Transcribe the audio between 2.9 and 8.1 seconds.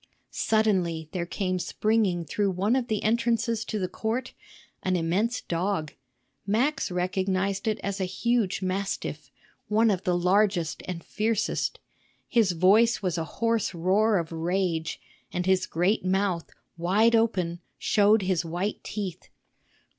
entrances to the court an immense dog. Max recognized it as a